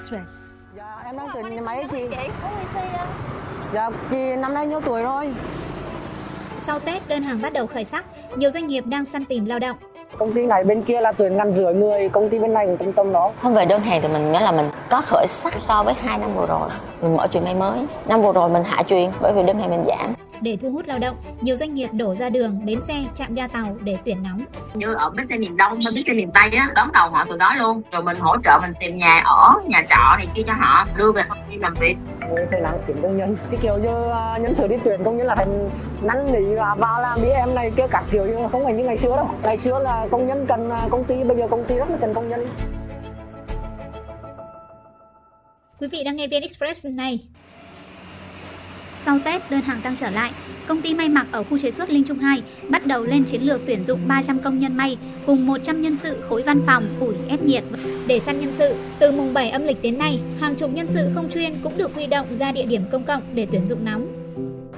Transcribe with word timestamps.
Express. 0.00 0.64
Dạ, 0.76 1.02
em 1.04 1.16
đang 1.16 1.54
nhà 1.54 1.62
máy 1.62 1.84
chị. 1.92 2.06
Chị 2.10 2.16
có 2.42 2.48
không? 2.74 3.08
Dạ, 3.74 3.90
chị 4.10 4.36
năm 4.38 4.54
nay 4.54 4.66
nhiêu 4.66 4.80
tuổi 4.80 5.02
rồi? 5.02 5.34
Sau 6.66 6.78
Tết, 6.78 7.08
đơn 7.08 7.22
hàng 7.22 7.42
bắt 7.42 7.52
đầu 7.52 7.66
khởi 7.66 7.84
sắc, 7.84 8.04
nhiều 8.36 8.50
doanh 8.50 8.66
nghiệp 8.66 8.84
đang 8.86 9.04
săn 9.04 9.24
tìm 9.24 9.44
lao 9.44 9.58
động. 9.58 9.76
Công 10.18 10.32
ty 10.32 10.46
này 10.46 10.64
bên 10.64 10.82
kia 10.82 11.00
là 11.00 11.12
tuyển 11.12 11.36
ngàn 11.36 11.54
rưỡi 11.54 11.74
người, 11.74 12.08
công 12.08 12.28
ty 12.28 12.38
bên 12.38 12.54
này 12.54 12.66
cũng 12.66 12.76
trung 12.78 12.92
tâm 12.92 13.12
đó. 13.12 13.32
Không 13.42 13.54
về 13.54 13.64
đơn 13.64 13.82
hàng 13.82 14.02
thì 14.02 14.08
mình 14.08 14.32
nghĩa 14.32 14.40
là 14.40 14.52
mình 14.52 14.70
có 14.90 15.02
khởi 15.06 15.26
sắc 15.26 15.54
so 15.60 15.82
với 15.82 15.94
hai 15.94 16.18
năm 16.18 16.34
vừa 16.36 16.46
rồi. 16.46 16.68
Mình 17.02 17.16
mở 17.16 17.26
trường 17.26 17.44
may 17.44 17.54
mới. 17.54 17.86
Năm 18.06 18.22
vừa 18.22 18.32
rồi 18.32 18.48
mình 18.48 18.64
hạ 18.64 18.82
truyền 18.82 19.10
bởi 19.20 19.32
vì 19.32 19.42
đơn 19.42 19.60
hàng 19.60 19.70
mình 19.70 19.84
giảm. 19.88 20.14
Để 20.42 20.56
thu 20.60 20.70
hút 20.70 20.84
lao 20.86 20.98
động, 20.98 21.16
nhiều 21.40 21.56
doanh 21.56 21.74
nghiệp 21.74 21.88
đổ 21.92 22.14
ra 22.14 22.30
đường, 22.30 22.66
bến 22.66 22.80
xe, 22.80 22.94
trạm 23.14 23.34
ga 23.34 23.48
tàu 23.48 23.76
để 23.84 23.98
tuyển 24.04 24.22
nóng. 24.22 24.44
như 24.74 24.94
ở 24.94 25.10
bến 25.10 25.26
xe 25.28 25.36
miền 25.36 25.56
Đông 25.56 25.78
bến 25.94 26.04
xe 26.06 26.12
miền 26.12 26.30
Tây 26.34 26.50
á 26.50 26.70
đón 26.74 26.92
đầu 26.92 27.10
họ 27.10 27.24
từ 27.28 27.36
đó 27.36 27.54
luôn 27.54 27.82
rồi 27.92 28.02
mình 28.02 28.16
hỗ 28.20 28.36
trợ 28.44 28.58
mình 28.62 28.72
tìm 28.80 28.98
nhà 28.98 29.22
ở 29.24 29.54
nhà 29.68 29.82
trọ 29.90 30.16
này 30.16 30.26
kia 30.34 30.42
cho 30.46 30.52
họ 30.52 30.86
đưa 30.96 31.12
về 31.12 31.22
công 31.28 31.38
ty 31.50 31.56
làm 31.56 31.74
việc 31.74 31.96
Người 32.34 32.46
phải 32.50 32.60
làm 32.60 32.74
tuyển 32.86 32.96
công 33.02 33.16
nhân. 33.16 33.36
Cái 33.50 33.60
kiểu 33.62 33.78
như 33.78 34.10
à, 34.10 34.38
nhân 34.38 34.54
sự 34.54 34.66
đi 34.66 34.76
tuyển 34.84 35.04
công 35.04 35.16
nhân 35.16 35.26
là 35.26 35.34
thành 35.34 35.70
năn 36.02 36.32
nỉ 36.32 36.54
và 36.54 36.74
vào 36.78 37.00
làm 37.00 37.22
đi 37.22 37.28
em 37.28 37.54
này 37.54 37.70
kia 37.76 37.86
các 37.90 38.04
kiểu 38.10 38.26
như 38.26 38.48
không 38.52 38.64
phải 38.64 38.72
như 38.72 38.84
ngày 38.84 38.96
xưa 38.96 39.16
đâu. 39.16 39.28
Ngày 39.42 39.58
xưa 39.58 39.78
là 39.78 40.06
công 40.10 40.26
nhân 40.26 40.46
cần 40.48 40.70
à, 40.70 40.88
công 40.90 41.04
ty, 41.04 41.14
bây 41.24 41.36
giờ 41.36 41.46
công 41.50 41.64
ty 41.64 41.74
rất 41.74 41.90
là 41.90 41.96
cần 42.00 42.14
công 42.14 42.28
nhân. 42.28 42.46
Quý 45.80 45.88
vị 45.88 46.02
đang 46.04 46.16
nghe 46.16 46.26
VN 46.26 46.42
Express 46.42 46.86
này. 46.86 47.20
Sau 49.10 49.18
Tết, 49.24 49.50
đơn 49.50 49.60
hàng 49.60 49.80
tăng 49.80 49.96
trở 49.96 50.10
lại. 50.10 50.32
Công 50.66 50.82
ty 50.82 50.94
may 50.94 51.08
mặc 51.08 51.26
ở 51.32 51.42
khu 51.42 51.58
chế 51.58 51.70
xuất 51.70 51.90
Linh 51.90 52.04
Trung 52.04 52.18
2 52.18 52.42
bắt 52.68 52.86
đầu 52.86 53.04
lên 53.04 53.24
chiến 53.24 53.42
lược 53.42 53.60
tuyển 53.66 53.84
dụng 53.84 54.00
300 54.08 54.38
công 54.38 54.58
nhân 54.58 54.76
may 54.76 54.98
cùng 55.26 55.46
100 55.46 55.82
nhân 55.82 55.96
sự 56.02 56.16
khối 56.28 56.42
văn 56.42 56.62
phòng, 56.66 56.84
ủi, 57.00 57.14
ép 57.28 57.42
nhiệt. 57.42 57.64
Để 58.06 58.20
săn 58.20 58.40
nhân 58.40 58.52
sự, 58.58 58.74
từ 58.98 59.12
mùng 59.12 59.34
7 59.34 59.50
âm 59.50 59.64
lịch 59.64 59.82
đến 59.82 59.98
nay, 59.98 60.20
hàng 60.40 60.54
chục 60.54 60.70
nhân 60.74 60.86
sự 60.88 61.08
không 61.14 61.30
chuyên 61.30 61.54
cũng 61.62 61.78
được 61.78 61.94
huy 61.94 62.06
động 62.06 62.26
ra 62.38 62.52
địa 62.52 62.66
điểm 62.66 62.82
công 62.92 63.04
cộng 63.04 63.22
để 63.34 63.46
tuyển 63.52 63.66
dụng 63.66 63.84
nóng. 63.84 64.19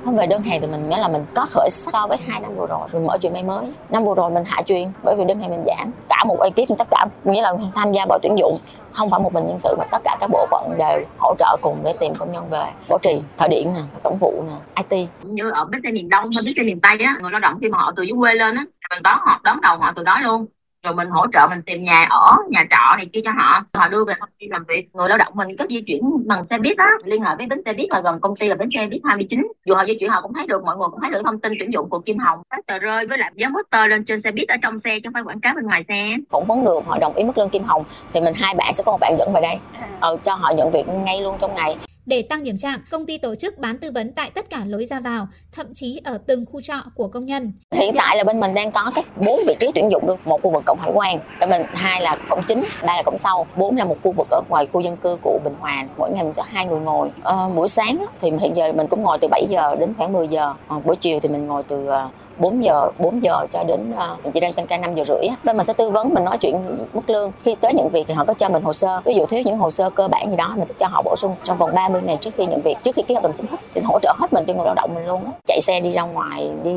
Không, 0.04 0.16
về 0.16 0.26
đơn 0.26 0.42
hàng 0.42 0.60
thì 0.60 0.66
mình 0.66 0.88
nghĩa 0.88 0.98
là 0.98 1.08
mình 1.08 1.24
có 1.34 1.46
khởi 1.50 1.68
sắc 1.70 1.90
so 1.92 2.06
với 2.06 2.18
hai 2.26 2.40
năm 2.40 2.56
vừa 2.56 2.66
rồi. 2.66 2.88
Mình 2.92 3.06
mở 3.06 3.16
chuyện 3.20 3.32
may 3.32 3.42
mới. 3.42 3.66
Năm 3.90 4.04
vừa 4.04 4.14
rồi 4.14 4.30
mình 4.30 4.44
hạ 4.46 4.62
truyền, 4.66 4.88
bởi 5.02 5.16
vì 5.18 5.24
đơn 5.24 5.40
hàng 5.40 5.50
mình 5.50 5.64
giảm. 5.66 5.90
Cả 6.08 6.24
một 6.26 6.40
ekip, 6.40 6.78
tất 6.78 6.88
cả, 6.90 7.06
nghĩa 7.24 7.42
là 7.42 7.52
tham 7.74 7.92
gia 7.92 8.06
vào 8.08 8.18
tuyển 8.22 8.38
dụng 8.38 8.58
không 8.92 9.10
phải 9.10 9.20
một 9.20 9.32
mình 9.34 9.46
nhân 9.46 9.58
sự, 9.58 9.74
mà 9.78 9.84
tất 9.90 9.98
cả 10.04 10.16
các 10.20 10.30
bộ 10.32 10.46
phận 10.50 10.74
đều 10.78 11.00
hỗ 11.18 11.34
trợ 11.38 11.56
cùng 11.62 11.76
để 11.84 11.94
tìm 12.00 12.12
công 12.18 12.32
nhân 12.32 12.44
về 12.50 12.64
bảo 12.88 12.98
trì, 13.02 13.20
thợ 13.36 13.48
điện 13.48 13.72
nè, 13.74 13.80
tổng 14.02 14.16
vụ 14.20 14.44
nè 14.48 14.84
it 14.90 15.08
như 15.22 15.50
ở 15.50 15.64
bến 15.64 15.80
xe 15.84 15.90
miền 15.92 16.08
Đông 16.08 16.30
hay 16.36 16.42
bến 16.44 16.54
xe 16.56 16.62
miền 16.62 16.80
Tây 16.80 16.98
á, 17.06 17.16
người 17.20 17.30
lao 17.30 17.40
động 17.40 17.58
khi 17.60 17.68
mà 17.68 17.78
họ 17.78 17.92
từ 17.96 18.02
dưới 18.02 18.16
quê 18.20 18.34
lên 18.34 18.56
á, 18.56 18.64
mình 18.90 19.02
đón 19.02 19.18
họ, 19.20 19.40
đón 19.44 19.60
đầu 19.60 19.76
họ 19.78 19.92
từ 19.96 20.02
đó 20.02 20.20
luôn 20.20 20.46
rồi 20.82 20.94
mình 20.94 21.08
hỗ 21.10 21.26
trợ 21.32 21.46
mình 21.50 21.62
tìm 21.66 21.84
nhà 21.84 22.06
ở 22.10 22.36
nhà 22.50 22.64
trọ 22.70 22.96
này 22.96 23.06
kia 23.12 23.20
cho 23.24 23.30
họ. 23.30 23.64
Họ 23.74 23.88
đưa 23.88 24.04
về 24.04 24.14
công 24.20 24.28
ty 24.38 24.46
làm 24.50 24.64
việc. 24.68 24.88
Người 24.92 25.08
lao 25.08 25.18
động 25.18 25.32
mình 25.36 25.56
có 25.58 25.66
di 25.70 25.80
chuyển 25.86 26.02
bằng 26.26 26.44
xe 26.44 26.58
buýt 26.58 26.78
á. 26.78 26.90
Liên 27.04 27.22
hệ 27.22 27.30
với 27.38 27.46
bến 27.46 27.62
xe 27.64 27.72
buýt 27.72 27.90
là 27.90 28.00
gần 28.00 28.20
công 28.20 28.36
ty 28.36 28.48
là 28.48 28.54
bến 28.54 28.68
xe 28.74 28.86
buýt 28.86 29.00
29 29.04 29.52
dù 29.64 29.74
họ 29.74 29.84
di 29.86 29.94
chuyển 30.00 30.10
họ 30.10 30.20
cũng 30.20 30.34
thấy 30.34 30.46
được 30.46 30.64
mọi 30.64 30.76
người 30.76 30.88
cũng 30.90 31.00
thấy 31.00 31.10
được 31.10 31.22
thông 31.24 31.40
tin 31.40 31.52
tuyển 31.58 31.72
dụng 31.72 31.88
của 31.88 31.98
Kim 31.98 32.18
Hồng. 32.18 32.42
Các 32.50 32.66
tờ 32.66 32.78
rơi 32.78 33.06
với 33.06 33.18
lại 33.18 33.32
dán 33.34 33.52
poster 33.54 33.90
lên 33.90 34.04
trên 34.04 34.20
xe 34.20 34.30
buýt 34.30 34.48
ở 34.48 34.56
trong 34.62 34.80
xe 34.80 34.98
chứ 34.98 35.00
không 35.04 35.12
phải 35.12 35.22
quảng 35.22 35.40
cáo 35.40 35.54
bên 35.54 35.64
ngoài 35.64 35.84
xe. 35.88 36.16
Phỏng 36.30 36.44
vấn 36.44 36.64
được 36.64 36.86
họ 36.86 36.98
đồng 36.98 37.14
ý 37.14 37.24
mức 37.24 37.38
lương 37.38 37.50
kim 37.50 37.62
hồng. 37.62 37.84
Thì 38.12 38.20
mình 38.20 38.34
hai 38.36 38.54
bạn 38.54 38.74
sẽ 38.74 38.84
có 38.86 38.92
một 38.92 38.98
bạn 39.00 39.12
dẫn 39.18 39.32
về 39.34 39.40
đây. 39.40 39.58
Ờ, 40.00 40.16
cho 40.24 40.34
họ 40.34 40.50
nhận 40.50 40.70
việc 40.70 40.88
ngay 40.88 41.20
luôn 41.20 41.36
trong 41.38 41.54
ngày 41.54 41.76
để 42.06 42.22
tăng 42.22 42.44
điểm 42.44 42.56
chạm, 42.58 42.84
công 42.90 43.06
ty 43.06 43.18
tổ 43.18 43.34
chức 43.34 43.58
bán 43.58 43.78
tư 43.78 43.90
vấn 43.94 44.12
tại 44.12 44.30
tất 44.34 44.50
cả 44.50 44.62
lối 44.66 44.86
ra 44.86 45.00
vào, 45.00 45.26
thậm 45.52 45.66
chí 45.74 46.00
ở 46.04 46.18
từng 46.26 46.44
khu 46.52 46.60
trọ 46.60 46.74
của 46.94 47.08
công 47.08 47.26
nhân. 47.26 47.52
hiện 47.72 47.94
tại 47.98 48.16
là 48.16 48.24
bên 48.24 48.40
mình 48.40 48.54
đang 48.54 48.72
có 48.72 48.90
các 48.94 49.04
bốn 49.16 49.40
vị 49.46 49.54
trí 49.60 49.68
tuyển 49.74 49.90
dụng 49.90 50.08
luôn 50.08 50.18
một 50.24 50.42
khu 50.42 50.50
vực 50.50 50.62
cổng 50.66 50.78
hải 50.78 50.90
quan 50.94 51.18
bên 51.40 51.50
mình 51.50 51.62
hai 51.74 52.00
là 52.00 52.16
cổng 52.28 52.42
chính 52.46 52.64
ba 52.86 52.96
là 52.96 53.02
cổng 53.02 53.18
sau 53.18 53.46
bốn 53.56 53.76
là 53.76 53.84
một 53.84 53.96
khu 54.02 54.12
vực 54.12 54.26
ở 54.30 54.40
ngoài 54.48 54.66
khu 54.72 54.80
dân 54.80 54.96
cư 54.96 55.16
của 55.22 55.38
bình 55.44 55.54
hòa. 55.60 55.86
Mỗi 55.96 56.10
ngày 56.10 56.24
mình 56.24 56.32
cho 56.32 56.42
hai 56.46 56.66
người 56.66 56.80
ngồi. 56.80 57.10
À, 57.22 57.48
buổi 57.54 57.68
sáng 57.68 58.04
thì 58.20 58.30
hiện 58.40 58.56
giờ 58.56 58.72
mình 58.72 58.86
cũng 58.86 59.02
ngồi 59.02 59.18
từ 59.20 59.28
7 59.28 59.46
giờ 59.48 59.76
đến 59.76 59.94
khoảng 59.98 60.12
10 60.12 60.28
giờ. 60.28 60.54
À, 60.68 60.76
buổi 60.84 60.96
chiều 60.96 61.20
thì 61.20 61.28
mình 61.28 61.46
ngồi 61.46 61.62
từ 61.62 61.86
ờ, 61.86 62.08
4 62.38 62.64
giờ 62.64 62.90
4 62.98 63.22
giờ 63.22 63.46
cho 63.50 63.64
đến 63.64 63.90
uh, 63.90 64.24
mình 64.24 64.32
chỉ 64.32 64.40
đang 64.40 64.52
tăng 64.52 64.66
ca 64.66 64.76
5 64.76 64.94
giờ 64.94 65.04
rưỡi 65.04 65.26
á. 65.26 65.36
bên 65.44 65.56
mình 65.56 65.66
sẽ 65.66 65.72
tư 65.72 65.90
vấn 65.90 66.14
mình 66.14 66.24
nói 66.24 66.38
chuyện 66.38 66.56
mức 66.92 67.10
lương. 67.10 67.32
Khi 67.42 67.54
tới 67.60 67.74
nhận 67.74 67.88
việc 67.88 68.04
thì 68.08 68.14
họ 68.14 68.24
có 68.24 68.34
cho 68.34 68.48
mình 68.48 68.62
hồ 68.62 68.72
sơ. 68.72 69.00
Ví 69.04 69.14
dụ 69.14 69.26
thiếu 69.26 69.42
những 69.44 69.58
hồ 69.58 69.70
sơ 69.70 69.90
cơ 69.90 70.08
bản 70.08 70.30
gì 70.30 70.36
đó 70.36 70.52
mình 70.56 70.66
sẽ 70.66 70.74
cho 70.78 70.86
họ 70.86 71.02
bổ 71.02 71.16
sung 71.16 71.34
trong 71.44 71.58
vòng 71.58 71.70
30 71.74 71.91
ngày 72.00 72.16
trước 72.20 72.30
khi 72.36 72.46
nhận 72.46 72.60
việc 72.60 72.76
trước 72.84 72.94
khi 72.96 73.02
ký 73.02 73.14
hợp 73.14 73.22
đồng 73.22 73.32
chính 73.36 73.46
thức 73.46 73.60
thì 73.74 73.80
hỗ 73.84 73.98
trợ 74.02 74.14
hết 74.18 74.32
mình 74.32 74.44
cho 74.44 74.54
người 74.54 74.64
lao 74.64 74.74
động 74.74 74.90
mình 74.94 75.06
luôn 75.06 75.24
á. 75.24 75.30
Chạy 75.46 75.60
xe 75.60 75.80
đi 75.80 75.90
ra 75.90 76.02
ngoài 76.02 76.50
đi 76.64 76.70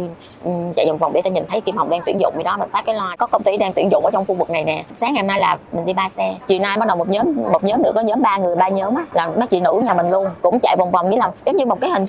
um, 0.44 0.74
chạy 0.76 0.86
vòng 0.86 0.98
vòng 0.98 1.14
để 1.14 1.22
ta 1.22 1.30
nhìn 1.30 1.44
thấy 1.50 1.62
kim 1.62 1.78
hồng 1.78 1.90
đang 1.90 2.02
tuyển 2.06 2.20
dụng 2.20 2.34
gì 2.38 2.44
đó 2.44 2.58
mình 2.58 2.70
phát 2.70 2.86
cái 2.86 2.96
like 2.96 3.16
có 3.18 3.28
công 3.28 3.44
ty 3.44 3.58
đang 3.58 3.74
tuyển 3.74 3.90
dụng 3.92 4.06
ở 4.06 4.12
trong 4.14 4.26
khu 4.26 4.36
vực 4.36 4.50
này 4.50 4.64
nè. 4.64 4.84
Sáng 4.94 5.14
ngày 5.14 5.24
hôm 5.24 5.28
nay 5.28 5.40
là 5.40 5.58
mình 5.72 5.86
đi 5.86 5.94
ba 5.94 6.10
xe. 6.10 6.36
Chiều 6.48 6.60
nay 6.60 6.78
bắt 6.78 6.88
đầu 6.88 6.98
một 6.98 7.10
nhóm 7.10 7.36
một 7.52 7.64
nhóm 7.64 7.84
nữa 7.84 7.92
có 7.96 8.02
nhóm 8.02 8.22
ba 8.22 8.38
người 8.38 8.56
ba 8.56 8.70
nhóm 8.70 8.96
á 8.96 9.06
là 9.14 9.32
nó 9.36 9.46
chị 9.46 9.60
nữ 9.60 9.82
nhà 9.86 9.94
mình 9.94 10.10
luôn. 10.10 10.28
Cũng 10.42 10.60
chạy 10.60 10.76
vòng 10.80 10.92
vòng 10.92 11.10
như 11.10 11.18
là 11.18 11.32
giống 11.46 11.58
như 11.58 11.66
một 11.66 11.78
cái 11.82 11.90
hình 11.90 12.04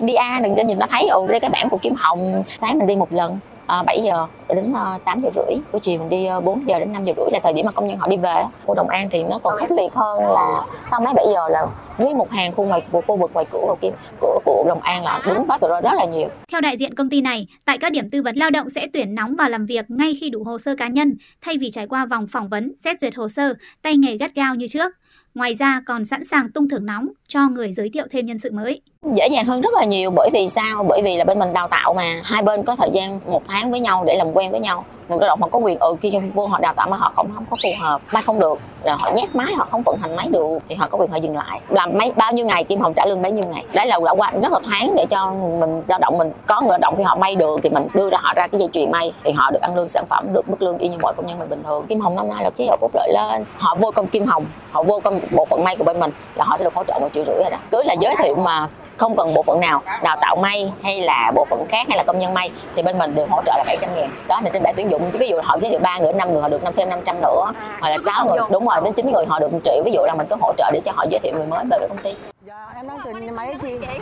đi 0.00 0.14
a 0.14 0.40
đừng 0.42 0.54
cho 0.54 0.62
nhìn 0.62 0.78
nó 0.78 0.86
thấy 0.90 1.08
ồ 1.08 1.26
đây 1.26 1.40
cái 1.40 1.50
bảng 1.50 1.68
của 1.68 1.78
kim 1.82 1.94
hồng. 1.98 2.42
Sáng 2.60 2.78
mình 2.78 2.86
đi 2.86 2.96
một 2.96 3.12
lần. 3.12 3.38
Ờ, 3.66 3.78
à, 3.78 3.82
7 3.82 4.00
giờ 4.04 4.26
đến 4.48 4.72
ờ, 4.72 4.92
à, 4.92 4.98
8 5.04 5.20
giờ 5.20 5.30
rưỡi. 5.34 5.56
Buổi 5.72 5.80
chiều 5.80 5.98
mình 5.98 6.08
đi 6.08 6.26
ờ, 6.26 6.36
à, 6.36 6.40
4 6.40 6.68
giờ 6.68 6.78
đến 6.78 6.92
5 6.92 7.04
giờ 7.04 7.12
rưỡi 7.16 7.26
là 7.32 7.40
thời 7.42 7.52
điểm 7.52 7.66
mà 7.66 7.72
công 7.72 7.88
nhân 7.88 7.98
họ 7.98 8.06
đi 8.06 8.16
về 8.16 8.44
khu 8.66 8.74
Đồng 8.74 8.88
An 8.88 9.08
thì 9.10 9.22
nó 9.22 9.38
còn 9.38 9.58
khốc 9.58 9.68
liệt 9.70 9.94
hơn 9.94 10.18
là 10.18 10.62
sau 10.84 11.00
mấy 11.00 11.14
7 11.14 11.24
giờ 11.34 11.48
là 11.48 11.66
nguyên 11.98 12.18
một 12.18 12.30
hàng 12.30 12.52
khu 12.52 12.64
ngoài 12.64 12.82
của 12.92 13.00
khu 13.06 13.16
vực 13.16 13.30
ngoài 13.34 13.46
cửa 13.52 13.58
của 13.58 13.76
kim 13.80 13.92
của 14.20 14.40
của 14.44 14.64
Đồng 14.68 14.80
An 14.80 15.04
là 15.04 15.22
đứng 15.26 15.46
phát 15.48 15.60
rồi 15.60 15.80
rất 15.82 15.92
là 15.94 16.04
nhiều. 16.04 16.28
Theo 16.52 16.60
đại 16.60 16.76
diện 16.76 16.94
công 16.94 17.10
ty 17.10 17.20
này, 17.20 17.46
tại 17.64 17.78
các 17.78 17.92
điểm 17.92 18.10
tư 18.10 18.22
vấn 18.22 18.36
lao 18.36 18.50
động 18.50 18.70
sẽ 18.70 18.86
tuyển 18.92 19.14
nóng 19.14 19.36
vào 19.36 19.50
làm 19.50 19.66
việc 19.66 19.84
ngay 19.90 20.16
khi 20.20 20.30
đủ 20.30 20.44
hồ 20.44 20.58
sơ 20.58 20.74
cá 20.76 20.88
nhân, 20.88 21.14
thay 21.42 21.58
vì 21.60 21.70
trải 21.70 21.86
qua 21.86 22.06
vòng 22.06 22.26
phỏng 22.26 22.48
vấn, 22.48 22.72
xét 22.78 23.00
duyệt 23.00 23.14
hồ 23.16 23.28
sơ, 23.28 23.54
tay 23.82 23.96
nghề 23.96 24.16
gắt 24.16 24.34
gao 24.34 24.54
như 24.54 24.66
trước. 24.68 24.92
Ngoài 25.34 25.54
ra 25.54 25.80
còn 25.86 26.04
sẵn 26.04 26.24
sàng 26.24 26.50
tung 26.54 26.68
thưởng 26.68 26.86
nóng 26.86 27.08
cho 27.28 27.48
người 27.48 27.72
giới 27.72 27.90
thiệu 27.94 28.04
thêm 28.10 28.26
nhân 28.26 28.38
sự 28.38 28.50
mới. 28.52 28.80
dễ 29.16 29.28
dàng 29.28 29.46
hơn 29.46 29.60
rất 29.60 29.74
là 29.74 29.84
nhiều 29.84 30.10
bởi 30.10 30.30
vì 30.32 30.46
sao? 30.48 30.84
Bởi 30.88 31.02
vì 31.04 31.16
là 31.16 31.24
bên 31.24 31.38
mình 31.38 31.52
đào 31.52 31.68
tạo 31.68 31.94
mà. 31.94 32.20
Hai 32.24 32.42
bên 32.42 32.62
có 32.62 32.76
thời 32.76 32.90
gian 32.92 33.20
một 33.26 33.42
tháng 33.48 33.70
với 33.70 33.80
nhau 33.80 34.04
để 34.06 34.14
làm 34.16 34.32
quen 34.32 34.50
với 34.50 34.60
nhau. 34.60 34.84
Người 35.08 35.18
lao 35.20 35.28
động 35.28 35.42
họ 35.42 35.48
có 35.48 35.58
quyền 35.58 35.78
ừ 35.78 35.96
khi 36.00 36.12
vô 36.34 36.46
họ 36.46 36.60
đào 36.60 36.74
tạo 36.74 36.88
mà 36.88 36.96
họ 36.96 37.12
không 37.14 37.30
không 37.34 37.44
có 37.50 37.56
phù 37.62 37.68
hợp 37.80 38.00
máy 38.12 38.22
không 38.22 38.40
được. 38.40 38.58
Là 38.82 38.96
họ 39.00 39.10
nhét 39.16 39.34
máy, 39.36 39.54
họ 39.56 39.66
không 39.70 39.82
vận 39.82 39.96
hành 40.00 40.16
máy 40.16 40.28
được, 40.30 40.58
thì 40.68 40.74
họ 40.74 40.88
có 40.88 40.98
quyền 40.98 41.10
họ 41.10 41.16
dừng 41.16 41.36
lại. 41.36 41.60
Làm 41.68 41.98
mấy, 41.98 42.12
bao 42.16 42.32
nhiêu 42.32 42.46
ngày, 42.46 42.64
kim 42.64 42.80
hồng 42.80 42.94
trả 42.94 43.06
lương 43.06 43.22
bấy 43.22 43.32
nhiêu 43.32 43.44
ngày. 43.44 43.64
Đấy 43.72 43.86
là 43.86 43.98
đã 44.04 44.12
qua 44.12 44.32
rất 44.42 44.52
là 44.52 44.60
thoáng 44.64 44.94
để 44.96 45.06
cho 45.10 45.32
mình, 45.32 45.82
lao 45.88 45.98
động 45.98 46.18
mình 46.18 46.32
có 46.46 46.60
người 46.60 46.70
lao 46.70 46.78
động 46.78 46.94
khi 46.96 47.02
họ 47.02 47.16
may 47.16 47.36
được, 47.36 47.60
thì 47.62 47.70
mình 47.70 47.82
đưa 47.94 48.10
ra 48.10 48.18
họ 48.22 48.32
ra 48.36 48.46
cái 48.46 48.58
dây 48.58 48.68
chuyền 48.72 48.90
may, 48.90 49.12
thì 49.24 49.32
họ 49.32 49.50
được 49.50 49.60
ăn 49.62 49.76
lương 49.76 49.88
sản 49.88 50.04
phẩm, 50.10 50.26
được 50.32 50.50
mức 50.50 50.62
lương 50.62 50.78
y 50.78 50.88
như 50.88 50.96
mọi 51.02 51.14
công 51.16 51.26
nhân 51.26 51.38
mình 51.38 51.48
bình 51.48 51.62
thường. 51.62 51.86
Kim 51.86 52.00
hồng 52.00 52.16
năm 52.16 52.28
nay 52.28 52.44
là 52.44 52.50
chế 52.50 52.66
độ 52.66 52.76
phúc 52.80 52.90
lợi 52.94 53.12
lên. 53.14 53.44
Họ 53.56 53.74
vô 53.74 53.90
công 53.90 54.06
kim 54.06 54.24
hồng, 54.24 54.44
họ 54.70 54.82
vô 54.82 55.00
công 55.02 55.18
bộ 55.30 55.44
phận 55.44 55.64
may 55.64 55.76
của 55.76 55.84
bên 55.84 56.00
mình 56.00 56.10
là 56.34 56.44
họ 56.44 56.56
sẽ 56.56 56.64
được 56.64 56.74
hỗ 56.74 56.84
trợ 56.84 56.98
một 57.00 57.08
triệu 57.14 57.24
rưỡi 57.24 57.36
rồi 57.36 57.50
đó 57.50 57.58
cứ 57.70 57.82
là 57.82 57.94
giới 58.00 58.14
thiệu 58.18 58.36
mà 58.36 58.68
không 58.96 59.16
cần 59.16 59.34
bộ 59.34 59.42
phận 59.42 59.60
nào 59.60 59.82
đào 60.02 60.16
tạo 60.20 60.36
may 60.36 60.72
hay 60.82 61.00
là 61.00 61.32
bộ 61.34 61.44
phận 61.44 61.66
khác 61.68 61.86
hay 61.88 61.98
là 61.98 62.04
công 62.06 62.18
nhân 62.18 62.34
may 62.34 62.50
thì 62.76 62.82
bên 62.82 62.98
mình 62.98 63.14
đều 63.14 63.26
hỗ 63.30 63.42
trợ 63.46 63.52
là 63.56 63.64
700 63.66 63.90
ngàn 63.96 64.10
đó 64.28 64.40
là 64.44 64.50
trên 64.52 64.62
bảng 64.62 64.74
tuyển 64.76 64.90
dụng 64.90 65.10
ví 65.10 65.28
dụ 65.28 65.40
họ 65.42 65.58
giới 65.60 65.70
thiệu 65.70 65.80
ba 65.82 65.98
người 65.98 66.12
năm 66.12 66.32
người 66.32 66.42
họ 66.42 66.48
được 66.48 66.62
năm 66.62 66.72
thêm 66.76 66.88
500 66.88 67.16
nữa 67.22 67.52
hoặc 67.80 67.90
là 67.90 67.96
sáu 67.98 68.26
người 68.26 68.38
đúng 68.50 68.66
rồi 68.68 68.80
đến 68.84 68.92
9 68.92 69.12
người 69.12 69.26
họ 69.26 69.38
được 69.38 69.52
1 69.52 69.58
triệu 69.64 69.82
ví 69.84 69.92
dụ 69.92 70.02
là 70.06 70.14
mình 70.14 70.26
có 70.30 70.36
hỗ 70.40 70.52
trợ 70.56 70.70
để 70.72 70.80
cho 70.84 70.92
họ 70.94 71.04
giới 71.10 71.20
thiệu 71.22 71.32
người 71.36 71.46
mới 71.46 71.64
về 71.70 71.78
với 71.78 71.88
công 71.88 71.98
ty 71.98 72.14
Dạ, 72.46 72.66
em 72.76 72.88
đang 72.88 72.98
từ 73.04 73.10
nhà 73.10 73.32
máy 73.32 73.46
ấy 73.46 73.56
chị. 73.62 73.78
Chị? 73.80 74.00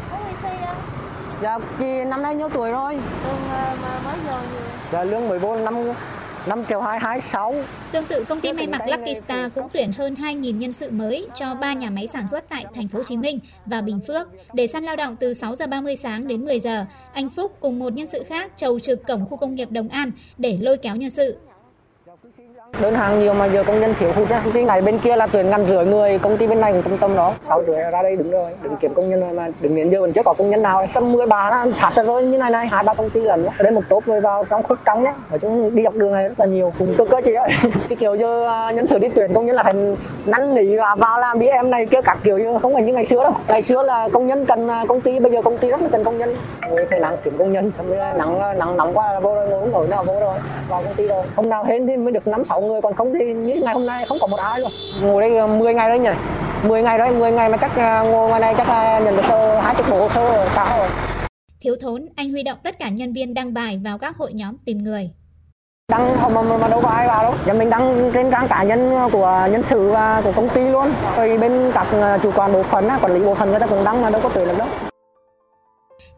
Dạ, 1.42 1.58
chị 1.78 1.84
năm 1.86 2.22
nay 2.22 2.34
nhiêu 2.34 2.48
tuổi 2.48 2.70
rồi? 2.70 2.98
Mà 3.52 3.74
mới 4.04 4.14
vô 4.26 4.32
nhiều. 4.32 4.62
Dạ, 4.92 5.04
lương 5.04 5.28
14 5.28 5.64
năm 5.64 5.92
5 6.46 6.64
triệu 6.68 6.80
226. 6.80 7.54
Tương 7.92 8.06
tự, 8.06 8.24
công 8.28 8.40
ty 8.40 8.52
may 8.52 8.66
mặc 8.66 8.82
Lucky 8.86 9.14
Star 9.14 9.52
cũng 9.54 9.68
tuyển 9.72 9.92
hơn 9.92 10.14
2.000 10.14 10.56
nhân 10.58 10.72
sự 10.72 10.90
mới 10.90 11.26
cho 11.34 11.54
3 11.54 11.72
nhà 11.72 11.90
máy 11.90 12.06
sản 12.06 12.28
xuất 12.30 12.48
tại 12.48 12.64
thành 12.74 12.88
phố 12.88 12.98
Hồ 12.98 13.04
Chí 13.04 13.16
Minh 13.16 13.38
và 13.66 13.80
Bình 13.80 14.00
Phước. 14.06 14.28
Để 14.52 14.66
săn 14.66 14.84
lao 14.84 14.96
động 14.96 15.16
từ 15.20 15.34
6 15.34 15.56
giờ 15.56 15.66
30 15.66 15.96
sáng 15.96 16.26
đến 16.26 16.44
10 16.44 16.60
giờ, 16.60 16.84
anh 17.12 17.30
Phúc 17.30 17.56
cùng 17.60 17.78
một 17.78 17.92
nhân 17.92 18.06
sự 18.06 18.24
khác 18.28 18.52
trầu 18.56 18.78
trực 18.78 19.06
cổng 19.06 19.26
khu 19.26 19.36
công 19.36 19.54
nghiệp 19.54 19.70
Đồng 19.70 19.88
An 19.88 20.12
để 20.38 20.58
lôi 20.60 20.76
kéo 20.76 20.96
nhân 20.96 21.10
sự. 21.10 21.36
Đơn 22.80 22.94
hàng 22.94 23.20
nhiều 23.20 23.34
mà 23.34 23.46
giờ 23.46 23.64
công 23.66 23.80
nhân 23.80 23.94
thiếu 23.98 24.12
hụt. 24.14 24.28
Công 24.28 24.52
ty 24.52 24.64
này 24.64 24.80
bên 24.80 24.98
kia 24.98 25.16
là 25.16 25.26
tuyển 25.26 25.50
ngàn 25.50 25.66
rưỡi 25.66 25.84
người, 25.84 26.18
công 26.18 26.36
ty 26.36 26.46
bên 26.46 26.60
này 26.60 26.72
cũng 26.72 26.82
trung 26.82 26.98
tâm 26.98 27.16
đó. 27.16 27.34
Sáu 27.48 27.62
rưỡi 27.66 27.76
ra 27.76 28.02
đây 28.02 28.16
đứng 28.16 28.30
rồi, 28.30 28.50
đừng 28.62 28.76
kiếm 28.76 28.94
công 28.94 29.10
nhân 29.10 29.20
rồi 29.20 29.32
mà 29.32 29.48
đừng 29.60 29.76
đến 29.76 29.90
giờ 29.90 30.00
vẫn 30.00 30.12
chưa 30.12 30.22
có 30.22 30.34
công 30.38 30.50
nhân 30.50 30.62
nào. 30.62 30.86
Tầm 30.94 31.12
10 31.12 31.26
bà 31.26 31.66
sạt 31.74 32.06
rồi 32.06 32.22
như 32.22 32.38
này 32.38 32.50
này, 32.50 32.66
hai 32.66 32.84
ba 32.84 32.94
công 32.94 33.10
ty 33.10 33.20
lần. 33.20 33.46
Ở 33.46 33.62
đây 33.62 33.72
một 33.72 33.82
tốt 33.88 34.02
người 34.06 34.20
vào 34.20 34.44
trong 34.44 34.62
khuất 34.62 34.78
trống 34.84 35.04
đó. 35.04 35.12
Ở 35.30 35.38
chúng 35.38 35.74
đi 35.74 35.82
dọc 35.82 35.94
đường 35.94 36.12
này 36.12 36.28
rất 36.28 36.40
là 36.40 36.46
nhiều. 36.46 36.72
Cùng 36.78 36.94
cơ 36.98 37.04
cơ 37.04 37.20
chị 37.24 37.34
ơi. 37.34 37.50
cái 37.88 37.96
kiểu 37.96 38.14
giờ 38.14 38.46
à, 38.46 38.70
nhân 38.70 38.86
sự 38.86 38.98
đi 38.98 39.08
tuyển 39.14 39.34
công 39.34 39.46
nhân 39.46 39.56
là 39.56 39.62
thành 39.62 39.96
năn 40.26 40.54
nỉ 40.54 40.76
và 40.76 40.94
vào 40.94 41.18
làm 41.18 41.38
đi 41.38 41.46
em 41.46 41.70
này 41.70 41.86
kia 41.86 42.00
các 42.04 42.18
kiểu 42.24 42.38
như 42.38 42.58
không 42.62 42.74
phải 42.74 42.82
như 42.82 42.92
ngày 42.92 43.04
xưa 43.04 43.22
đâu. 43.22 43.32
Ngày 43.48 43.62
xưa 43.62 43.82
là 43.82 44.08
công 44.12 44.26
nhân 44.26 44.46
cần 44.46 44.68
à, 44.68 44.84
công 44.88 45.00
ty, 45.00 45.18
bây 45.18 45.32
giờ 45.32 45.42
công 45.42 45.58
ty 45.58 45.68
rất 45.68 45.82
là 45.82 45.88
cần 45.92 46.04
công 46.04 46.18
nhân. 46.18 46.34
Người 46.70 46.86
phải 46.90 47.00
nắng 47.00 47.16
kiếm 47.24 47.38
công 47.38 47.52
nhân, 47.52 47.72
nắng 48.16 48.40
à, 48.40 48.54
nắng 48.54 48.76
nóng 48.76 48.94
quá 48.94 49.20
vô 49.20 49.34
rồi, 49.34 49.48
ngồi 49.48 49.68
ngồi 49.68 49.88
nào 49.88 50.04
vô 50.04 50.20
rồi, 50.20 50.34
vào 50.68 50.82
công 50.82 50.94
ty 50.94 51.06
rồi. 51.06 51.24
Hôm 51.36 51.48
nào 51.48 51.64
hên 51.64 51.86
thì 51.86 51.96
mới 51.96 52.12
được 52.12 52.19
năm 52.26 52.44
sáu 52.44 52.60
người 52.60 52.80
còn 52.82 52.94
không 52.94 53.12
thì 53.18 53.24
như 53.24 53.54
ngày 53.54 53.74
hôm 53.74 53.86
nay 53.86 54.04
không 54.08 54.18
có 54.20 54.26
một 54.26 54.36
ai 54.36 54.60
luôn. 54.60 54.72
Ngồi 55.02 55.20
đây 55.22 55.48
10 55.48 55.74
ngày 55.74 55.88
đấy 55.88 55.98
nhỉ? 55.98 56.10
10 56.68 56.82
ngày 56.82 56.98
đấy 56.98 57.10
10 57.10 57.32
ngày 57.32 57.48
mà 57.48 57.56
chắc 57.56 57.76
à, 57.76 58.00
ngồi 58.00 58.28
ngoài 58.28 58.40
này 58.40 58.54
chắc 58.56 58.68
là 58.68 58.98
nhận 58.98 59.16
được 59.16 59.22
hai 59.62 59.74
chục 59.74 59.86
bộ 59.90 59.98
hồ 59.98 60.08
sơ 60.14 60.36
rồi 60.36 60.46
cao 60.54 60.78
rồi. 60.78 60.88
Thiếu 61.60 61.76
thốn, 61.80 62.06
anh 62.16 62.30
huy 62.30 62.42
động 62.42 62.58
tất 62.62 62.78
cả 62.78 62.88
nhân 62.88 63.12
viên 63.12 63.34
đăng 63.34 63.54
bài 63.54 63.80
vào 63.84 63.98
các 63.98 64.16
hội 64.16 64.32
nhóm 64.32 64.56
tìm 64.64 64.78
người. 64.78 65.10
đăng 65.92 66.34
mà, 66.34 66.42
mà, 66.42 66.56
mà 66.56 66.68
đâu 66.68 66.80
có 66.82 66.88
ai 66.88 67.06
vào 67.06 67.22
đâu. 67.22 67.34
Nhà 67.46 67.52
mình 67.52 67.70
đăng 67.70 68.10
trên 68.14 68.30
trang 68.30 68.48
cá 68.48 68.62
nhân 68.62 69.08
của 69.12 69.48
nhân 69.52 69.62
sự 69.62 69.90
và 69.90 70.20
của 70.24 70.32
công 70.32 70.48
ty 70.48 70.68
luôn. 70.68 70.92
Rồi 71.16 71.38
bên 71.38 71.70
các 71.74 71.86
ờ, 71.92 72.18
chủ 72.22 72.30
quản 72.36 72.52
bộ 72.52 72.62
phận 72.62 72.88
quản 73.02 73.14
lý 73.14 73.24
bộ 73.24 73.34
phận 73.34 73.50
người 73.50 73.60
ta 73.60 73.66
cũng 73.66 73.84
đăng 73.84 74.02
mà 74.02 74.10
đâu 74.10 74.20
có 74.22 74.30
tuyển 74.34 74.48
được 74.48 74.58
đâu 74.58 74.68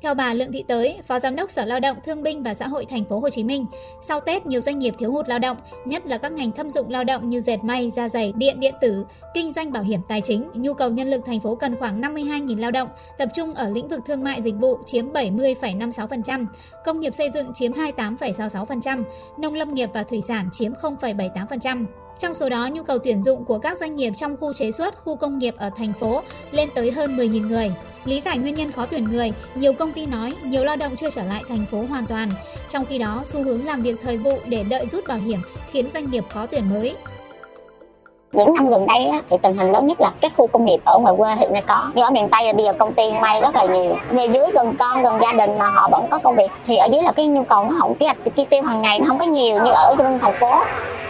theo 0.02 0.14
bà 0.14 0.34
Lượng 0.34 0.52
Thị 0.52 0.64
Tới, 0.68 0.98
Phó 1.06 1.18
Giám 1.18 1.36
đốc 1.36 1.50
Sở 1.50 1.64
Lao 1.64 1.80
động 1.80 1.96
Thương 2.04 2.22
binh 2.22 2.42
và 2.42 2.54
Xã 2.54 2.68
hội 2.68 2.84
Thành 2.84 3.04
phố 3.04 3.18
Hồ 3.18 3.30
Chí 3.30 3.44
Minh, 3.44 3.66
sau 4.00 4.20
Tết 4.20 4.46
nhiều 4.46 4.60
doanh 4.60 4.78
nghiệp 4.78 4.94
thiếu 4.98 5.12
hụt 5.12 5.28
lao 5.28 5.38
động, 5.38 5.56
nhất 5.84 6.06
là 6.06 6.18
các 6.18 6.32
ngành 6.32 6.52
thâm 6.52 6.70
dụng 6.70 6.90
lao 6.90 7.04
động 7.04 7.28
như 7.28 7.40
dệt 7.40 7.64
may, 7.64 7.90
da 7.90 8.08
giày, 8.08 8.32
điện 8.36 8.60
điện 8.60 8.74
tử, 8.80 9.04
kinh 9.34 9.52
doanh 9.52 9.72
bảo 9.72 9.82
hiểm 9.82 10.00
tài 10.08 10.20
chính. 10.20 10.44
Nhu 10.54 10.74
cầu 10.74 10.90
nhân 10.90 11.10
lực 11.10 11.22
thành 11.26 11.40
phố 11.40 11.54
cần 11.54 11.76
khoảng 11.76 12.00
52.000 12.00 12.58
lao 12.58 12.70
động, 12.70 12.88
tập 13.18 13.28
trung 13.34 13.54
ở 13.54 13.68
lĩnh 13.68 13.88
vực 13.88 14.00
thương 14.06 14.24
mại 14.24 14.42
dịch 14.42 14.54
vụ 14.60 14.78
chiếm 14.86 15.12
70,56%, 15.12 16.46
công 16.84 17.00
nghiệp 17.00 17.14
xây 17.14 17.30
dựng 17.34 17.52
chiếm 17.54 17.72
28,66%, 17.72 19.04
nông 19.38 19.54
lâm 19.54 19.74
nghiệp 19.74 19.90
và 19.94 20.02
thủy 20.02 20.22
sản 20.28 20.48
chiếm 20.52 20.72
0,78%. 20.72 21.86
Trong 22.18 22.34
số 22.34 22.48
đó, 22.48 22.68
nhu 22.72 22.82
cầu 22.82 22.98
tuyển 22.98 23.22
dụng 23.22 23.44
của 23.44 23.58
các 23.58 23.78
doanh 23.78 23.96
nghiệp 23.96 24.12
trong 24.16 24.36
khu 24.36 24.52
chế 24.52 24.70
xuất, 24.72 25.04
khu 25.04 25.16
công 25.16 25.38
nghiệp 25.38 25.54
ở 25.58 25.70
thành 25.76 25.92
phố 26.00 26.22
lên 26.50 26.68
tới 26.74 26.90
hơn 26.90 27.16
10.000 27.16 27.48
người. 27.48 27.72
Lý 28.04 28.20
giải 28.20 28.38
nguyên 28.38 28.54
nhân 28.54 28.72
khó 28.72 28.86
tuyển 28.86 29.04
người, 29.04 29.32
nhiều 29.54 29.72
công 29.72 29.92
ty 29.92 30.06
nói 30.06 30.32
nhiều 30.44 30.64
lao 30.64 30.76
động 30.76 30.96
chưa 30.96 31.10
trở 31.10 31.22
lại 31.22 31.42
thành 31.48 31.64
phố 31.70 31.84
hoàn 31.88 32.06
toàn. 32.06 32.28
Trong 32.68 32.84
khi 32.84 32.98
đó, 32.98 33.22
xu 33.24 33.44
hướng 33.44 33.66
làm 33.66 33.82
việc 33.82 33.96
thời 34.02 34.16
vụ 34.16 34.38
để 34.46 34.64
đợi 34.70 34.86
rút 34.92 35.06
bảo 35.08 35.18
hiểm 35.18 35.38
khiến 35.70 35.86
doanh 35.94 36.10
nghiệp 36.10 36.24
khó 36.28 36.46
tuyển 36.46 36.70
mới. 36.70 36.94
những 38.32 38.54
năm 38.54 38.70
gần 38.70 38.86
đây 38.86 39.04
á, 39.06 39.20
thì 39.30 39.36
tình 39.42 39.56
hình 39.56 39.72
lớn 39.72 39.86
nhất 39.86 40.00
là 40.00 40.12
các 40.20 40.32
khu 40.36 40.46
công 40.46 40.64
nghiệp 40.64 40.80
ở 40.84 40.98
ngoài 40.98 41.14
quê 41.18 41.34
hiện 41.36 41.52
nay 41.52 41.62
có 41.66 41.90
như 41.94 42.02
ở 42.02 42.10
miền 42.10 42.28
tây 42.28 42.52
bây 42.52 42.64
giờ 42.64 42.72
công 42.72 42.92
ty 42.94 43.12
may 43.12 43.40
rất 43.40 43.56
là 43.56 43.64
nhiều 43.64 43.96
về 44.10 44.26
dưới 44.26 44.46
gần 44.54 44.74
con 44.78 45.02
gần 45.02 45.18
gia 45.22 45.46
đình 45.46 45.58
mà 45.58 45.70
họ 45.70 45.88
vẫn 45.92 46.06
có 46.10 46.18
công 46.18 46.36
việc 46.36 46.50
thì 46.66 46.76
ở 46.76 46.88
dưới 46.92 47.02
là 47.02 47.12
cái 47.12 47.26
nhu 47.26 47.42
cầu 47.42 47.64
nó 47.64 47.76
không 47.78 47.94
cái 47.94 48.14
chi 48.36 48.44
tiêu 48.44 48.62
hàng 48.62 48.82
ngày 48.82 48.98
nó 48.98 49.06
không 49.08 49.18
có 49.18 49.24
nhiều 49.24 49.64
như 49.64 49.70
ở 49.70 49.94
trong 49.98 50.18
thành 50.18 50.34
phố 50.40 50.50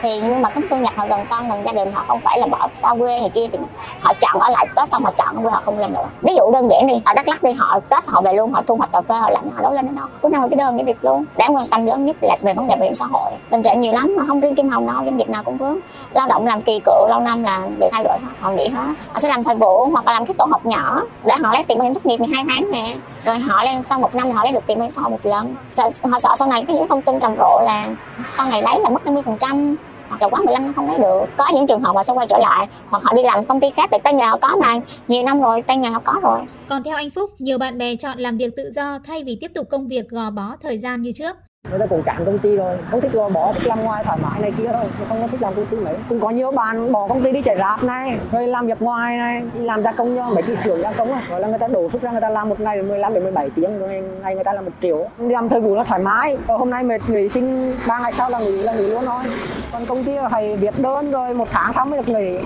thì 0.02 0.20
nhưng 0.20 0.42
mà 0.42 0.48
cái 0.48 0.62
thu 0.70 0.76
nhập 0.76 0.92
họ 0.96 1.06
gần 1.06 1.20
con 1.30 1.48
gần 1.48 1.62
gia 1.66 1.72
đình 1.72 1.92
họ 1.92 2.04
không 2.08 2.20
phải 2.20 2.38
là 2.38 2.46
bỏ 2.46 2.68
xa 2.74 2.94
quê 2.98 3.20
này 3.20 3.30
kia 3.34 3.46
thì 3.52 3.58
họ 4.00 4.12
chọn 4.20 4.40
ở 4.40 4.48
lại 4.50 4.66
tết 4.76 4.92
xong 4.92 5.04
họ 5.04 5.12
chọn 5.16 5.36
ở 5.36 5.42
quê 5.42 5.50
họ 5.50 5.62
không 5.64 5.78
lên 5.78 5.92
nữa. 5.92 6.04
Ví 6.22 6.34
dụ 6.36 6.50
đơn 6.52 6.70
giản 6.70 6.86
đi 6.86 6.94
ở 7.04 7.12
đắk 7.14 7.28
lắc 7.28 7.42
đi 7.42 7.52
họ 7.52 7.80
tết 7.88 8.06
họ 8.06 8.20
về 8.20 8.32
luôn 8.32 8.52
họ 8.52 8.62
thu 8.66 8.76
hoạch 8.76 8.92
cà 8.92 9.00
phê 9.00 9.14
họ 9.14 9.30
làm 9.30 9.44
họ 9.54 9.62
đấu 9.62 9.72
lên 9.74 9.86
nữa 9.86 9.92
đâu 9.96 10.06
cuối 10.22 10.30
năm 10.30 10.48
cái 10.50 10.56
đơn 10.56 10.76
cái 10.78 10.84
việc 10.84 11.04
luôn. 11.04 11.24
Đáng 11.36 11.56
quan 11.56 11.68
tâm 11.68 11.86
lớn 11.86 12.06
nhất 12.06 12.16
là 12.20 12.36
về 12.42 12.54
vấn 12.54 12.66
đề 12.66 12.74
bảo 12.74 12.84
hiểm 12.84 12.94
xã 12.94 13.04
hội. 13.10 13.30
Tình 13.50 13.62
trạng 13.62 13.80
nhiều 13.80 13.92
lắm 13.92 14.14
mà 14.18 14.24
không 14.26 14.40
riêng 14.40 14.54
kim 14.54 14.68
hồng 14.68 14.86
đâu 14.86 14.96
doanh 15.04 15.16
nghiệp 15.16 15.28
nào 15.28 15.42
cũng 15.44 15.56
vướng. 15.56 15.78
Lao 16.14 16.28
động 16.28 16.46
làm 16.46 16.62
kỳ 16.62 16.80
cựu 16.84 17.08
lâu 17.08 17.20
năm 17.20 17.42
là 17.42 17.68
bị 17.80 17.86
thay 17.92 18.04
đổi 18.04 18.18
họ 18.40 18.50
nghỉ 18.50 18.68
hết. 18.68 18.92
Họ 19.12 19.18
sẽ 19.18 19.28
làm 19.28 19.44
thời 19.44 19.56
vụ 19.56 19.84
hoặc 19.84 20.06
là 20.06 20.12
làm 20.12 20.26
cái 20.26 20.34
tổ 20.38 20.44
hợp 20.44 20.66
nhỏ 20.66 21.02
để 21.24 21.34
họ 21.42 21.52
lấy 21.52 21.64
tiền 21.64 21.78
bảo 21.78 21.84
hiểm 21.84 21.94
thất 21.94 22.06
nghiệp 22.06 22.18
12 22.18 22.44
tháng 22.48 22.70
nè. 22.70 22.94
Rồi 23.24 23.38
họ 23.38 23.64
lên 23.64 23.82
sau 23.82 23.98
một 23.98 24.14
năm 24.14 24.30
họ 24.30 24.44
lấy 24.44 24.52
được 24.52 24.66
tiền 24.66 24.78
bảo 24.78 24.84
hiểm 24.84 24.92
xã 24.92 25.02
hội 25.02 25.10
một 25.10 25.18
lần. 25.22 25.54
Sợ, 25.70 25.88
họ 26.10 26.18
sợ 26.18 26.30
sau 26.36 26.48
này 26.48 26.64
có 26.68 26.74
những 26.74 26.88
thông 26.88 27.02
tin 27.02 27.20
rầm 27.20 27.36
rộ 27.38 27.60
là 27.64 27.86
sau 28.32 28.48
này 28.48 28.62
lấy 28.62 28.80
là 28.80 28.88
mất 28.88 29.04
50 29.04 29.22
phần 29.22 29.36
trăm 29.38 29.76
hoặc 30.12 30.22
là 30.22 30.28
quá 30.28 30.40
15 30.44 30.62
năm 30.62 30.72
không 30.74 30.90
lấy 30.90 30.98
được. 30.98 31.26
Có 31.36 31.48
những 31.54 31.66
trường 31.66 31.80
hợp 31.80 31.92
mà 31.92 32.02
sẽ 32.02 32.12
quay 32.12 32.26
trở 32.30 32.38
lại 32.38 32.68
hoặc 32.88 33.02
họ 33.02 33.12
đi 33.14 33.22
làm 33.22 33.44
công 33.44 33.60
ty 33.60 33.70
khác 33.70 33.88
tại 33.90 34.00
tay 34.04 34.14
nghề 34.14 34.24
họ 34.24 34.38
có 34.40 34.56
mà. 34.56 34.80
Nhiều 35.08 35.22
năm 35.22 35.40
rồi 35.40 35.62
tay 35.62 35.76
nghề 35.76 35.88
họ 35.88 36.00
có 36.04 36.14
rồi. 36.22 36.38
Còn 36.68 36.82
theo 36.82 36.96
anh 36.96 37.10
Phúc, 37.10 37.30
nhiều 37.38 37.58
bạn 37.58 37.78
bè 37.78 37.96
chọn 37.96 38.18
làm 38.18 38.36
việc 38.36 38.56
tự 38.56 38.70
do 38.74 38.98
thay 39.06 39.24
vì 39.24 39.38
tiếp 39.40 39.50
tục 39.54 39.66
công 39.70 39.88
việc 39.88 40.08
gò 40.08 40.30
bó 40.30 40.56
thời 40.62 40.78
gian 40.78 41.02
như 41.02 41.12
trước 41.12 41.36
người 41.70 41.78
ta 41.78 41.86
cũng 41.86 42.02
chán 42.02 42.24
công 42.26 42.38
ty 42.38 42.56
rồi. 42.56 42.78
Không 42.90 43.00
thích 43.00 43.12
rồi 43.12 43.30
bỏ 43.30 43.52
thích 43.52 43.66
làm 43.66 43.84
ngoài 43.84 44.04
thoải 44.04 44.18
mái 44.22 44.40
này 44.40 44.52
kia 44.58 44.68
thôi. 44.72 44.84
Không 45.08 45.22
có 45.22 45.28
thích 45.28 45.42
làm 45.42 45.54
công 45.54 45.66
ty 45.66 45.76
mấy. 45.76 45.94
Cũng 46.08 46.20
có 46.20 46.30
nhiều 46.30 46.52
bạn 46.52 46.92
bỏ 46.92 47.08
công 47.08 47.22
ty 47.22 47.32
đi 47.32 47.42
chạy 47.44 47.56
rạp 47.58 47.84
này 47.84 48.18
rồi 48.32 48.46
làm 48.46 48.66
việc 48.66 48.82
ngoài 48.82 49.16
này 49.16 49.42
đi 49.54 49.64
làm 49.64 49.82
gia 49.82 49.92
công 49.92 50.16
cho 50.16 50.30
mấy 50.30 50.42
chị 50.42 50.56
xưởng 50.56 50.80
gia 50.82 50.92
công 50.92 51.08
rồi 51.08 51.18
gọi 51.30 51.40
là 51.40 51.48
người 51.48 51.58
ta 51.58 51.66
đổ 51.66 51.90
sức 51.90 52.02
ra 52.02 52.12
người 52.12 52.20
ta 52.20 52.28
làm 52.28 52.48
một 52.48 52.60
ngày 52.60 52.82
15 52.82 53.14
đến 53.14 53.22
17 53.22 53.50
tiếng 53.50 53.78
rồi 53.78 54.02
ngày 54.22 54.34
người 54.34 54.44
ta 54.44 54.52
làm 54.52 54.64
một 54.64 54.70
triệu. 54.82 55.08
Đi 55.18 55.28
làm 55.28 55.48
thời 55.48 55.60
vụ 55.60 55.76
nó 55.76 55.84
thoải 55.84 56.00
mái. 56.00 56.36
Rồi 56.48 56.58
hôm 56.58 56.70
nay 56.70 56.84
mệt 56.84 57.00
nghỉ 57.08 57.28
sinh 57.28 57.74
ba 57.88 57.98
ngày 57.98 58.12
sau 58.12 58.30
là 58.30 58.38
nghỉ 58.38 58.62
là 58.62 58.74
nghỉ 58.74 58.86
luôn 58.86 59.04
thôi. 59.06 59.24
Còn 59.72 59.86
công 59.86 60.04
ty 60.04 60.12
phải 60.30 60.56
viết 60.56 60.74
đơn 60.78 61.10
rồi 61.10 61.34
một 61.34 61.48
tháng 61.50 61.72
sau 61.74 61.86
mới 61.86 62.02
được 62.02 62.08
nghỉ. 62.08 62.38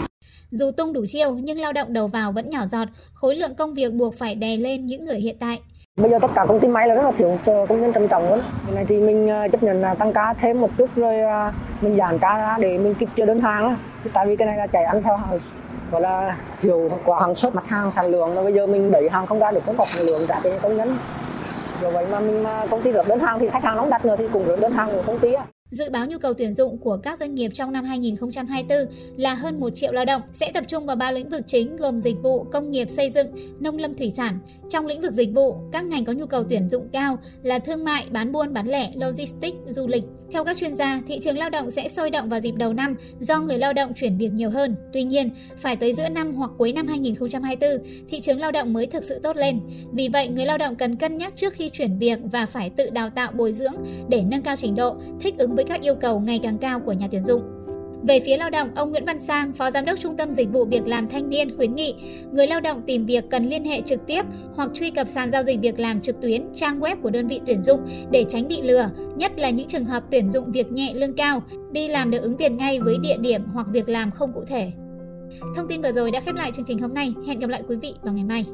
Dù 0.51 0.71
tung 0.77 0.93
đủ 0.93 1.05
chiêu 1.09 1.35
nhưng 1.35 1.61
lao 1.61 1.73
động 1.73 1.93
đầu 1.93 2.07
vào 2.07 2.33
vẫn 2.33 2.51
nhỏ 2.51 2.67
giọt, 2.67 2.89
khối 3.15 3.37
lượng 3.37 3.55
công 3.55 3.75
việc 3.75 3.93
buộc 3.93 4.19
phải 4.19 4.35
đè 4.35 4.57
lên 4.57 4.87
những 4.87 5.05
người 5.05 5.19
hiện 5.19 5.37
tại 5.41 5.59
bây 5.97 6.11
giờ 6.11 6.19
tất 6.23 6.31
cả 6.35 6.45
công 6.49 6.61
ty 6.61 6.69
máy 6.69 6.89
là 6.89 6.95
rất 6.95 7.03
là 7.05 7.13
thiếu 7.19 7.39
ờ, 7.47 7.67
công 7.69 7.81
nhân 7.81 7.93
trầm 7.93 8.09
trọng 8.09 8.29
luôn 8.29 8.41
Hôm 8.67 8.75
nay 8.75 8.85
thì 8.89 8.99
mình 8.99 9.29
ờ, 9.29 9.49
chấp 9.53 9.63
nhận 9.63 9.81
là 9.81 9.95
tăng 9.95 10.13
ca 10.13 10.35
thêm 10.35 10.61
một 10.61 10.71
chút 10.79 10.91
rồi 10.97 11.21
ờ, 11.21 11.53
mình 11.81 11.97
giảm 11.97 12.19
ca 12.19 12.37
ra 12.39 12.57
để 12.61 12.79
mình 12.79 12.95
kịp 12.95 13.09
chưa 13.17 13.25
đơn 13.25 13.41
hàng 13.41 13.69
á. 13.69 13.77
tại 14.13 14.27
vì 14.27 14.37
cái 14.37 14.47
này 14.47 14.57
là 14.57 14.67
chạy 14.67 14.85
ăn 14.85 15.03
theo 15.03 15.17
hàng, 15.17 15.39
gọi 15.91 16.01
là 16.01 16.37
hiểu 16.61 16.91
quả 17.05 17.21
hàng 17.21 17.35
xuất 17.35 17.55
mặt 17.55 17.67
hàng, 17.67 17.91
sản 17.91 18.07
lượng. 18.07 18.35
Rồi 18.35 18.45
bây 18.45 18.53
giờ 18.53 18.67
mình 18.67 18.91
đẩy 18.91 19.09
hàng 19.09 19.27
không 19.27 19.39
ra 19.39 19.51
được 19.51 19.65
không 19.67 19.77
có 19.79 19.85
sản 19.89 20.07
lượng 20.07 20.21
trả 20.29 20.41
cho 20.45 20.51
công 20.63 20.77
nhân. 20.77 20.97
Do 21.83 21.91
vậy 21.91 22.07
mà 22.11 22.21
mình 22.21 22.43
mà 22.43 22.67
công 22.71 22.83
ty 22.83 22.93
được 22.93 23.09
đơn 23.09 23.19
hàng 23.19 23.39
thì 23.39 23.49
khách 23.49 23.63
hàng 23.63 23.77
nóng 23.77 23.91
đặt 23.91 24.05
nữa 24.05 24.17
thì 24.19 24.29
cũng 24.33 24.47
được 24.47 24.61
đơn 24.61 24.73
hàng 24.73 24.89
của 24.93 25.03
công 25.07 25.19
ty 25.19 25.33
á. 25.33 25.45
Dự 25.71 25.91
báo 25.91 26.07
nhu 26.07 26.19
cầu 26.19 26.33
tuyển 26.35 26.55
dụng 26.55 26.79
của 26.79 26.97
các 26.97 27.19
doanh 27.19 27.35
nghiệp 27.35 27.51
trong 27.55 27.73
năm 27.73 27.85
2024 27.85 28.79
là 29.17 29.35
hơn 29.35 29.61
1 29.61 29.71
triệu 29.75 29.93
lao 29.93 30.05
động, 30.05 30.23
sẽ 30.35 30.51
tập 30.55 30.65
trung 30.69 30.87
vào 30.87 30.97
ba 30.97 31.13
lĩnh 31.13 31.29
vực 31.29 31.43
chính 31.47 31.77
gồm 31.77 31.99
dịch 31.99 32.17
vụ, 32.23 32.45
công 32.45 32.71
nghiệp 32.71 32.91
xây 32.91 33.11
dựng, 33.11 33.27
nông 33.61 33.79
lâm 33.79 33.95
thủy 33.95 34.13
sản. 34.17 34.39
Trong 34.71 34.87
lĩnh 34.87 35.01
vực 35.01 35.13
dịch 35.13 35.31
vụ, 35.35 35.57
các 35.73 35.85
ngành 35.85 36.05
có 36.05 36.13
nhu 36.13 36.27
cầu 36.27 36.45
tuyển 36.49 36.71
dụng 36.71 36.89
cao 36.93 37.19
là 37.43 37.59
thương 37.59 37.85
mại, 37.85 38.07
bán 38.11 38.33
buôn, 38.33 38.53
bán 38.53 38.69
lẻ, 38.69 38.91
logistics, 38.95 39.57
du 39.67 39.87
lịch. 39.87 40.05
Theo 40.33 40.45
các 40.45 40.57
chuyên 40.57 40.75
gia, 40.75 41.03
thị 41.07 41.19
trường 41.21 41.39
lao 41.39 41.51
động 41.51 41.71
sẽ 41.71 41.89
sôi 41.89 42.11
động 42.11 42.29
vào 42.29 42.41
dịp 42.41 42.55
đầu 42.57 42.73
năm 42.73 42.97
do 43.21 43.41
người 43.41 43.59
lao 43.59 43.73
động 43.73 43.93
chuyển 43.95 44.19
việc 44.19 44.33
nhiều 44.33 44.51
hơn. 44.51 44.77
Tuy 44.93 45.03
nhiên, 45.03 45.31
phải 45.59 45.77
tới 45.77 45.95
giữa 45.95 46.09
năm 46.09 46.35
hoặc 46.35 46.51
cuối 46.59 46.73
năm 46.73 46.89
2024, 46.89 47.71
thị 48.09 48.21
trường 48.21 48.41
lao 48.41 48.53
động 48.53 48.73
mới 48.73 48.87
thực 48.87 49.05
sự 49.05 49.21
tốt 49.23 49.37
lên. 49.37 49.61
Vì 49.93 50.09
vậy, 50.09 50.29
người 50.29 50.47
lao 50.47 50.59
động 50.59 50.77
cần 50.77 50.97
cân 50.97 51.19
nhắc 51.19 51.33
trước 51.37 51.55
khi 51.55 51.71
chuyển 51.71 51.99
việc 51.99 52.19
và 52.23 52.47
phải 52.47 52.71
tự 52.71 52.91
đào 52.91 53.11
tạo 53.11 53.33
bồi 53.33 53.53
dưỡng 53.53 53.75
để 54.09 54.23
nâng 54.27 54.43
cao 54.43 54.57
trình 54.57 54.75
độ, 54.75 54.97
thích 55.21 55.35
ứng 55.39 55.56
với 55.57 55.65
các 55.65 55.81
yêu 55.81 55.95
cầu 55.95 56.21
ngày 56.21 56.41
càng 56.43 56.59
cao 56.59 56.81
của 56.81 56.93
nhà 56.93 57.09
tuyển 57.11 57.25
dụng. 57.25 57.43
Về 58.03 58.21
phía 58.21 58.37
lao 58.37 58.51
động, 58.51 58.69
ông 58.77 58.91
Nguyễn 58.91 59.05
Văn 59.05 59.19
Sang, 59.19 59.53
Phó 59.53 59.71
Giám 59.71 59.85
đốc 59.85 59.99
Trung 60.01 60.17
tâm 60.17 60.31
Dịch 60.31 60.53
vụ 60.53 60.65
Việc 60.65 60.87
làm 60.87 61.09
Thanh 61.09 61.29
niên 61.29 61.57
khuyến 61.57 61.75
nghị 61.75 61.95
người 62.33 62.47
lao 62.47 62.61
động 62.61 62.83
tìm 62.87 63.07
việc 63.07 63.25
cần 63.31 63.47
liên 63.47 63.65
hệ 63.65 63.81
trực 63.81 64.07
tiếp 64.07 64.23
hoặc 64.55 64.71
truy 64.75 64.91
cập 64.91 65.09
sàn 65.09 65.31
giao 65.31 65.43
dịch 65.43 65.61
việc 65.61 65.79
làm 65.79 66.01
trực 66.01 66.21
tuyến, 66.21 66.43
trang 66.55 66.81
web 66.81 66.97
của 67.03 67.11
đơn 67.11 67.29
vị 67.29 67.41
tuyển 67.47 67.63
dụng 67.63 67.81
để 68.11 68.25
tránh 68.29 68.49
bị 68.49 68.63
lừa, 68.63 68.89
nhất 69.17 69.33
là 69.39 69.51
những 69.51 69.69
trường 69.69 69.85
hợp 69.85 70.03
tuyển 70.11 70.31
dụng 70.31 70.53
việc 70.53 70.73
nhẹ 70.73 70.95
lương 70.95 71.15
cao, 71.15 71.43
đi 71.73 71.89
làm 71.89 72.11
được 72.11 72.23
ứng 72.23 72.37
tiền 72.37 72.57
ngay 72.57 72.81
với 72.81 72.97
địa 73.03 73.17
điểm 73.21 73.43
hoặc 73.53 73.67
việc 73.71 73.89
làm 73.89 74.11
không 74.11 74.33
cụ 74.33 74.45
thể. 74.49 74.73
Thông 75.57 75.69
tin 75.69 75.83
vừa 75.83 75.93
rồi 75.93 76.11
đã 76.11 76.21
khép 76.21 76.35
lại 76.35 76.51
chương 76.55 76.65
trình 76.69 76.79
hôm 76.79 76.95
nay. 76.95 77.15
Hẹn 77.27 77.41
gặp 77.41 77.51
lại 77.51 77.63
quý 77.69 77.77
vị 77.77 77.95
vào 78.03 78.15
ngày 78.15 78.25
mai. 78.25 78.47